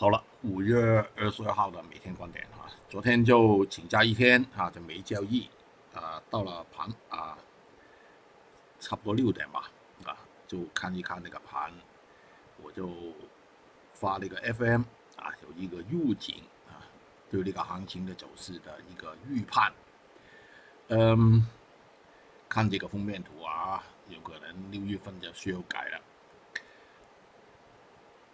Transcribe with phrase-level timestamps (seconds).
[0.00, 5.46] 好了，五月二十二号的每天观点啊，昨天就请假一天啊，就没交易
[5.92, 7.36] 啊，到了盘啊，
[8.78, 9.70] 差不多六点吧
[10.06, 10.16] 啊，
[10.48, 11.70] 就看一看那个盘，
[12.62, 12.90] 我就
[13.92, 14.84] 发了一个 FM
[15.16, 16.80] 啊，有一个预警啊，
[17.30, 19.70] 对那个行情的走势的一个预判，
[20.88, 21.46] 嗯，
[22.48, 26.00] 看这个封面图啊，有可能六月份就需要改了。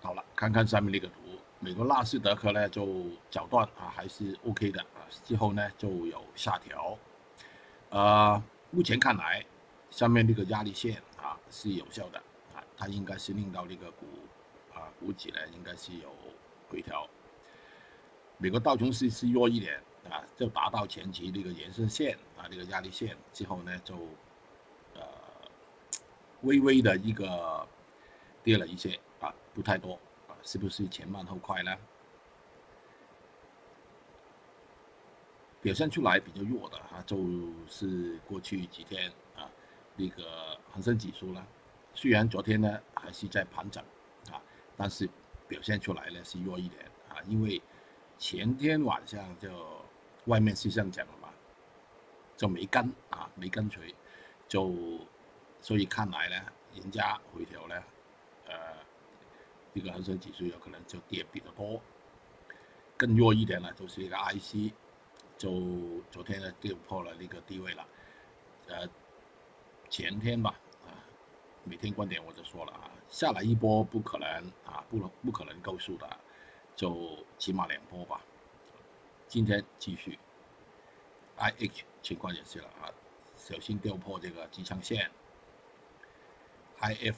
[0.00, 1.14] 好了，看看上面那个图。
[1.58, 6.96] 美国纳斯达克呢就早段啊还是 OK 的啊，之后呢就有下调，
[7.88, 9.44] 呃，目前看来，
[9.90, 12.18] 上面这个压力线啊是有效的
[12.54, 14.06] 啊，它应该是令到这个股
[14.74, 16.10] 啊股指呢应该是有
[16.68, 17.08] 回调。
[18.36, 19.80] 美国道琼斯是弱一点
[20.10, 23.94] 啊，就达到前期那个延伸线啊这个压力线之后呢就
[24.94, 25.02] 呃
[26.42, 27.66] 微微的一个
[28.44, 29.98] 跌了一些啊，不太多。
[30.46, 31.76] 是不是前慢后快呢？
[35.60, 37.18] 表现出来比较弱的哈，就
[37.66, 39.50] 是过去几天啊，
[39.96, 41.44] 那个恒生指数呢，
[41.92, 43.82] 虽然昨天呢还是在盘整
[44.30, 44.40] 啊，
[44.76, 45.08] 但是
[45.48, 47.60] 表现出来呢是弱一点啊，因为
[48.16, 49.50] 前天晚上就
[50.26, 51.30] 外面是上涨了嘛，
[52.36, 53.92] 就没跟啊，没跟随，
[54.46, 54.72] 就
[55.60, 56.36] 所以看来呢，
[56.76, 57.74] 人家回调呢，
[59.76, 61.78] 这个恒生指数有可能就跌比较多，
[62.96, 64.72] 更弱一点呢，就是一个 IC，
[65.36, 65.50] 就
[66.10, 67.86] 昨天呢跌破了那个低位了，
[68.68, 68.88] 呃，
[69.90, 70.96] 前天吧，啊，
[71.62, 74.26] 每天观点我就说了啊，下来一波不可能
[74.64, 76.08] 啊，不能不可能够数的，
[76.74, 78.22] 就起码两波吧。
[79.28, 80.18] 今天继续
[81.36, 82.88] ，IH 情况也是了啊，
[83.36, 85.10] 小心掉破这个支撑线
[86.80, 87.16] ，IF。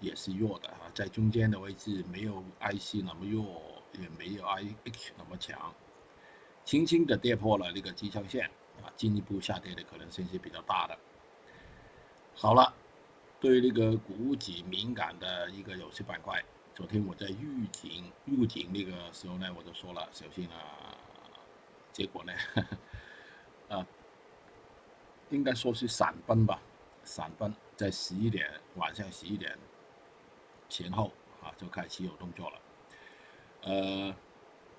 [0.00, 5.74] 也是弱的啊，在中间的位置没有 IC 那么弱，也没有 IH 那么强，
[6.64, 8.46] 轻轻的跌破了那个支撑线
[8.82, 10.96] 啊，进一步下跌的可能性是比较大的。
[12.34, 12.72] 好了，
[13.40, 16.42] 对那个股指敏感的一个有色板块，
[16.74, 20.94] 昨天我在预警预警那个时候呢，我就说了小心啊，
[21.92, 22.32] 结果呢，
[23.68, 23.86] 啊，
[25.30, 26.60] 应该说是闪崩吧，
[27.02, 29.58] 闪崩在十一点晚上十一点。
[30.68, 31.12] 前后
[31.42, 32.60] 啊就开始有动作了，
[33.62, 34.14] 呃，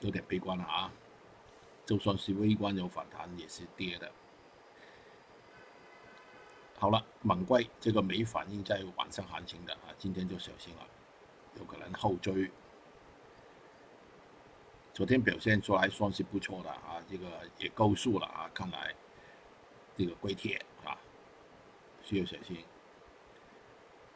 [0.01, 0.91] 有点悲观了啊。
[1.85, 4.11] 就算是微观有反弹，也是跌的。
[6.77, 10.87] 好了，猛贵这个没反应在晚上行情的啊，今天就小心了，
[11.55, 12.51] 有可能后追。
[14.93, 17.25] 昨天表现出来算是不错的啊，这个
[17.57, 18.93] 也够数了啊，看来
[19.97, 20.95] 这个硅铁啊
[22.03, 22.63] 需要小心。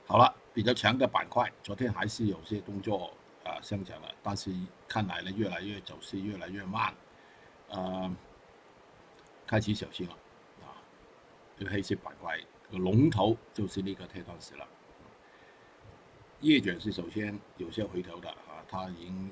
[0.06, 0.42] 好了。
[0.53, 3.11] 比较强的板块，昨天还是有些动作
[3.43, 4.53] 啊上涨了，但是
[4.87, 6.93] 看来呢，越来越走势越来越慢，
[7.69, 8.15] 呃，
[9.47, 10.13] 开始小心了
[10.61, 10.77] 啊。
[11.57, 12.39] 这个黑色板块
[12.71, 14.67] 个龙头就是那个铁矿石了。
[16.41, 19.31] 叶卷是首先有些回头的啊，它已经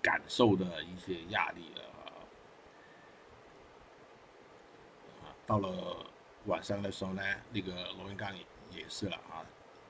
[0.00, 1.82] 感受的一些压力了
[5.24, 5.34] 啊。
[5.44, 6.06] 到了
[6.46, 8.32] 晚上的时候呢，那个螺纹钢
[8.70, 9.44] 也是了啊。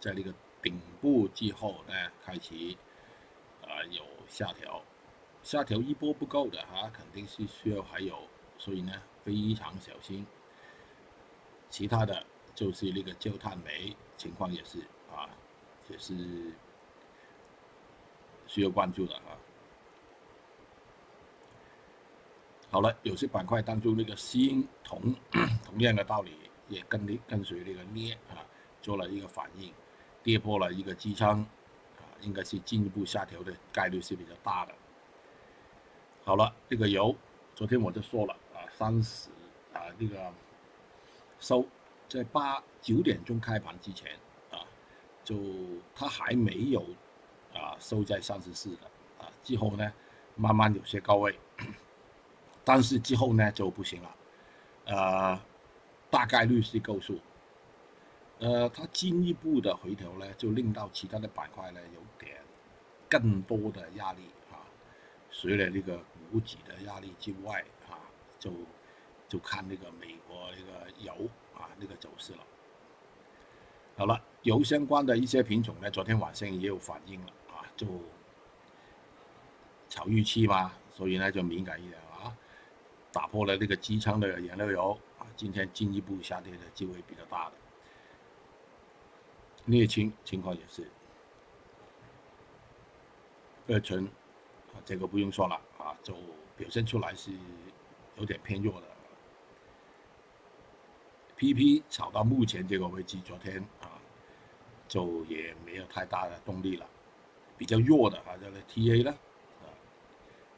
[0.04, 2.76] 在那个顶部之后呢，开启
[3.62, 4.82] 啊有下调，
[5.42, 8.18] 下调一波不够的哈，肯定是需要还有，
[8.58, 8.92] 所以呢
[9.24, 10.26] 非常小心。
[11.70, 12.22] 其他的
[12.54, 14.78] 就是那个焦炭煤情况也是
[15.10, 15.30] 啊，
[15.88, 16.52] 也是
[18.46, 19.38] 需要关注的啊。
[22.70, 25.14] 好了，有些板块当中那个锌铜
[25.64, 26.36] 同样的道理，
[26.68, 28.44] 也跟跟随那个镍啊
[28.82, 29.72] 做了一个反应。
[30.24, 31.42] 跌破了一个支撑，
[31.98, 34.72] 啊，应该是进一步下调的概率是比较大的。
[36.24, 37.14] 好了，这个油，
[37.54, 39.28] 昨天我就说了啊，三十
[39.74, 40.32] 啊，那个
[41.38, 41.64] 收
[42.08, 44.12] 在八九点钟开盘之前
[44.50, 44.64] 啊，
[45.22, 45.36] 就
[45.94, 46.82] 它还没有
[47.52, 48.86] 啊收在三十四的
[49.18, 49.92] 啊，之后呢
[50.36, 51.38] 慢慢有些高位，
[52.64, 54.16] 但是之后呢就不行了，
[54.86, 55.40] 呃，
[56.08, 57.20] 大概率是够数。
[58.40, 62.36] 呃，它进一步的回调呢，就令到其他的板块呢有点
[63.08, 64.58] 更多的压力啊。
[65.30, 65.98] 除了这个
[66.30, 67.94] 股指的压力之外啊，
[68.38, 68.52] 就
[69.28, 72.40] 就看那个美国那个油啊那个走势了。
[73.96, 77.86] 好了，油相关的一些品种呢，昨天晚上也有反应了啊，就
[79.88, 82.36] 炒预期嘛，所以呢就敏感一点啊，
[83.12, 87.52] 打破了这个机舱的燃料油啊，今天进一步下跌的机会比较大的。
[89.66, 90.86] 镍氢情况也是，
[93.66, 94.04] 二醇
[94.74, 96.14] 啊这个不用说了啊，就
[96.56, 97.30] 表现出来是
[98.16, 98.86] 有点偏弱的。
[101.36, 103.98] PP 炒到目前这个位置，昨天啊
[104.86, 106.86] 就也没有太大的动力了，
[107.56, 109.10] 比较弱的啊，这个 TA 呢，
[109.62, 109.66] 啊，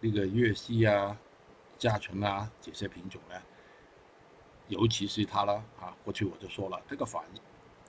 [0.00, 1.16] 那个粤西啊、
[1.78, 3.40] 嘉纯啊这些品种呢，
[4.68, 7.24] 尤其是它了啊，过去我就说了，这个反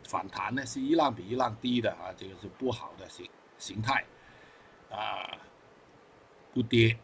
[0.07, 4.05] 反弹呢是一浪比一浪低的啊，这个是不好的形形态
[4.89, 5.37] 啊。
[6.53, 6.97] 不跌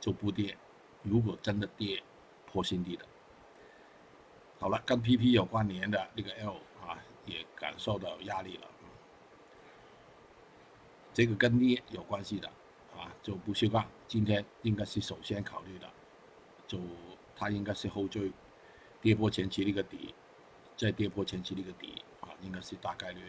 [0.00, 0.56] 就不跌，
[1.02, 2.02] 如果真的跌，
[2.46, 3.04] 破新低的。
[4.58, 6.96] 好了，跟 PP 有关联的那个 L 啊，
[7.26, 8.66] 也感受到压力了。
[11.12, 12.48] 这个跟镍有关系的
[12.96, 15.90] 啊，就不锈钢，今天应该是首先考虑的，
[16.66, 16.78] 就
[17.36, 18.32] 它应该是后缀
[19.02, 20.14] 跌破前期那个底，
[20.76, 22.02] 再跌破前期那个底，
[22.42, 23.20] 应该是大概率。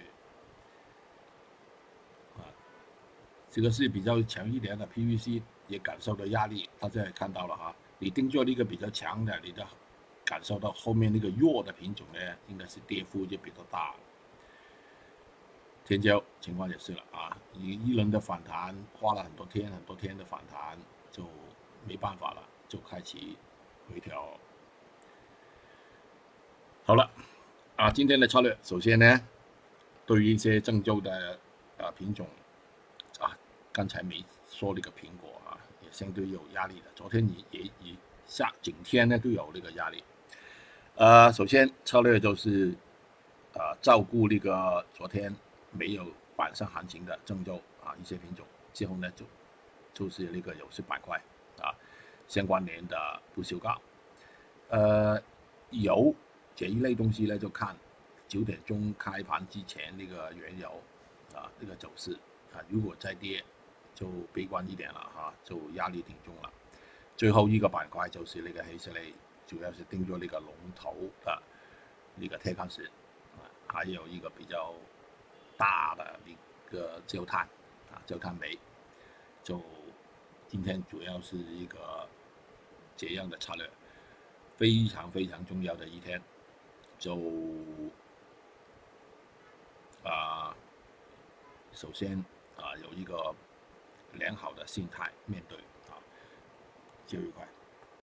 [3.51, 7.75] 这个是比较强一点的 PVC 也感受到压力，大家也看到了哈。
[7.97, 9.67] 你定做那个比较强的，你的
[10.23, 13.95] 感受到后面那个弱的品种呢，应该是跌幅就比较大。
[15.83, 20.77] 天胶情况也是了啊，你一轮的反弹，花了很多天很多天的反弹，
[21.11, 21.27] 就
[21.88, 23.35] 没办法了，就开启
[23.89, 24.38] 回调。
[26.85, 27.09] 好了，
[27.79, 29.21] 啊，今天的策略，首先呢，
[30.05, 31.39] 对于一些郑州的
[31.77, 32.27] 啊品种
[33.21, 33.31] 啊。
[33.71, 36.87] 刚才没说那个苹果啊，也相对有压力的。
[36.93, 37.95] 昨天也也也
[38.27, 40.03] 下整天呢都有那个压力。
[40.95, 42.73] 呃，首先策略就是，
[43.53, 45.33] 呃，照顾那个昨天
[45.71, 46.05] 没有
[46.35, 49.25] 晚上行情的郑州啊一些品种，之后呢就
[49.93, 51.17] 就是那个有色板块
[51.61, 51.71] 啊
[52.27, 52.97] 相关联的
[53.33, 53.81] 不锈钢。
[54.67, 55.21] 呃，
[55.69, 56.13] 油
[56.59, 57.73] 这一类东西呢，就看
[58.27, 60.69] 九点钟开盘之前那个原油
[61.33, 62.11] 啊那个走势
[62.53, 63.41] 啊，如果再跌。
[63.95, 66.50] 就悲观一点了哈，就压力挺重了。
[67.17, 69.13] 最后一个板块就是那个黑色类，
[69.45, 70.95] 主要是盯着那个龙头
[71.25, 71.44] 的
[72.15, 72.89] 那个铁矿石，
[73.35, 74.73] 啊，还有一个比较
[75.57, 76.31] 大的那
[76.71, 77.41] 个焦炭
[77.91, 78.57] 啊，焦炭煤。
[79.44, 79.61] 就
[80.47, 82.07] 今天主要是一个
[82.95, 83.69] 这样的策略，
[84.56, 86.21] 非常非常重要的一天。
[86.99, 87.17] 就
[90.03, 90.55] 啊，
[91.71, 92.23] 首先
[92.57, 93.33] 啊，有一个。
[94.13, 95.55] 良好的心态面对
[95.87, 95.93] 啊，
[97.05, 97.47] 就愉快。